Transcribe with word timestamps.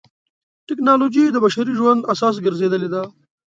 ټکنالوجي 0.67 1.23
د 1.31 1.37
بشري 1.45 1.73
ژوند 1.79 2.07
اساس 2.13 2.35
ګرځېدلې 2.45 2.89
ده. 2.93 3.03